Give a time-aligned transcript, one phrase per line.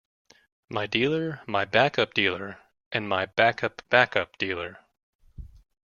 [0.67, 2.57] My dealer, my backup dealer
[2.91, 4.79] and my backup-backup dealer.